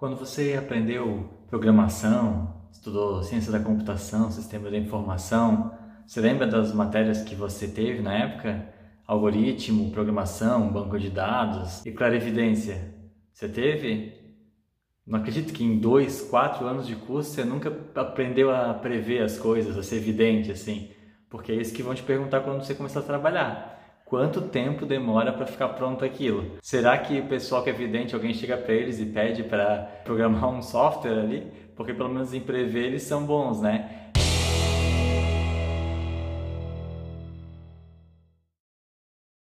Quando 0.00 0.16
você 0.16 0.56
aprendeu 0.58 1.28
programação, 1.46 2.54
estudou 2.72 3.22
ciência 3.22 3.52
da 3.52 3.60
computação, 3.60 4.30
sistema 4.30 4.70
da 4.70 4.78
informação, 4.78 5.74
você 6.06 6.22
lembra 6.22 6.46
das 6.46 6.72
matérias 6.72 7.22
que 7.22 7.34
você 7.34 7.68
teve 7.68 8.00
na 8.00 8.14
época? 8.14 8.66
Algoritmo, 9.06 9.90
programação, 9.90 10.72
banco 10.72 10.98
de 10.98 11.10
dados 11.10 11.84
e 11.84 11.92
clarividência. 11.92 12.94
Você 13.30 13.46
teve? 13.46 14.14
Não 15.06 15.18
acredito 15.18 15.52
que 15.52 15.62
em 15.62 15.78
dois, 15.78 16.22
quatro 16.22 16.66
anos 16.66 16.86
de 16.86 16.96
curso 16.96 17.32
você 17.32 17.44
nunca 17.44 17.70
aprendeu 17.94 18.50
a 18.50 18.72
prever 18.72 19.22
as 19.22 19.38
coisas, 19.38 19.76
a 19.76 19.82
ser 19.82 19.96
evidente 19.96 20.50
assim. 20.50 20.88
Porque 21.28 21.52
é 21.52 21.56
isso 21.56 21.74
que 21.74 21.82
vão 21.82 21.94
te 21.94 22.02
perguntar 22.02 22.40
quando 22.40 22.64
você 22.64 22.74
começar 22.74 23.00
a 23.00 23.02
trabalhar. 23.02 23.79
Quanto 24.10 24.40
tempo 24.40 24.84
demora 24.84 25.32
para 25.32 25.46
ficar 25.46 25.68
pronto 25.68 26.04
aquilo? 26.04 26.56
Será 26.60 26.98
que 26.98 27.20
o 27.20 27.28
pessoal 27.28 27.62
que 27.62 27.70
é 27.70 27.72
vidente, 27.72 28.12
alguém 28.12 28.34
chega 28.34 28.56
para 28.56 28.74
eles 28.74 28.98
e 28.98 29.06
pede 29.06 29.44
para 29.44 29.88
programar 30.04 30.50
um 30.50 30.60
software 30.60 31.20
ali? 31.20 31.46
Porque 31.76 31.94
pelo 31.94 32.08
menos 32.08 32.34
em 32.34 32.40
prever 32.40 32.86
eles 32.86 33.04
são 33.04 33.24
bons, 33.24 33.60
né? 33.60 34.09